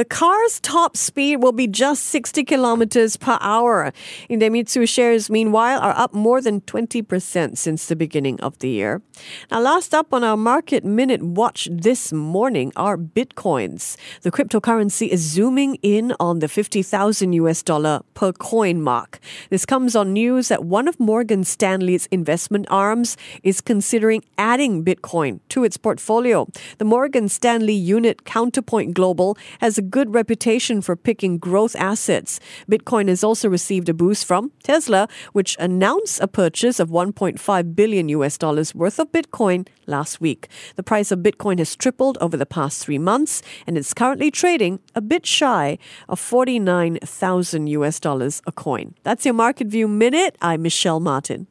The 0.00 0.06
car's 0.06 0.60
top 0.60 0.96
speed 0.96 1.42
will 1.42 1.52
be 1.52 1.66
just 1.66 2.04
60 2.04 2.44
kilometers 2.44 3.18
per 3.18 3.36
hour. 3.42 3.92
Idemitsu 4.30 4.88
shares, 4.88 5.28
meanwhile, 5.28 5.78
are 5.78 5.92
up 5.94 6.14
more 6.14 6.40
than 6.40 6.62
20% 6.62 7.58
since 7.58 7.84
the 7.84 7.96
beginning 7.96 8.40
of 8.40 8.58
the 8.60 8.70
year. 8.70 9.02
Now, 9.50 9.60
last 9.60 9.92
up 9.92 10.14
on 10.14 10.24
our 10.24 10.38
market 10.38 10.86
minute 10.86 11.22
watch 11.22 11.68
this 11.70 12.14
morning 12.14 12.72
are 12.76 12.96
bitcoins. 12.96 13.98
The 14.22 14.30
cryptocurrency 14.30 15.06
is 15.08 15.20
zooming 15.20 15.74
in 15.82 16.14
on 16.18 16.38
the 16.38 16.48
50,000 16.48 17.34
US 17.34 17.62
dollar 17.62 18.00
per 18.14 18.32
coin 18.32 18.80
mark. 18.80 19.20
This 19.50 19.66
comes 19.66 19.94
on 19.94 20.14
news 20.14 20.48
that 20.48 20.64
one 20.64 20.88
of 20.88 20.98
Morgan 20.98 21.44
Stanley's 21.44 22.06
investment 22.06 22.66
arms 22.70 23.18
is 23.42 23.60
considering 23.60 24.24
adding 24.38 24.82
Bitcoin 24.82 25.40
to 25.50 25.62
its 25.62 25.76
portfolio. 25.76 26.48
The 26.78 26.86
Morgan 26.86 27.28
Stanley 27.28 27.74
unit 27.74 28.24
Counterpoint 28.24 28.94
Global 28.94 29.36
has 29.60 29.76
a 29.76 29.89
good 29.90 30.14
reputation 30.14 30.80
for 30.80 30.96
picking 30.96 31.38
growth 31.38 31.74
assets. 31.76 32.40
Bitcoin 32.70 33.08
has 33.08 33.24
also 33.24 33.48
received 33.48 33.88
a 33.88 33.94
boost 33.94 34.24
from 34.24 34.52
Tesla, 34.62 35.08
which 35.32 35.56
announced 35.58 36.20
a 36.20 36.28
purchase 36.28 36.80
of 36.80 36.88
1.5 36.88 37.74
billion 37.74 38.08
US 38.08 38.38
dollars 38.38 38.74
worth 38.74 38.98
of 38.98 39.12
Bitcoin 39.12 39.66
last 39.86 40.20
week. 40.20 40.48
The 40.76 40.82
price 40.82 41.10
of 41.10 41.20
Bitcoin 41.20 41.58
has 41.58 41.76
tripled 41.76 42.16
over 42.20 42.36
the 42.36 42.46
past 42.46 42.84
three 42.84 42.98
months 42.98 43.42
and 43.66 43.76
it's 43.76 43.92
currently 43.92 44.30
trading 44.30 44.80
a 44.94 45.00
bit 45.00 45.26
shy 45.26 45.78
of 46.08 46.20
49,000 46.20 47.66
US 47.66 48.00
dollars 48.00 48.40
a 48.46 48.52
coin. 48.52 48.94
That's 49.02 49.24
your 49.24 49.34
Market 49.34 49.66
View 49.66 49.88
Minute. 49.88 50.36
I'm 50.40 50.62
Michelle 50.62 51.00
Martin. 51.00 51.46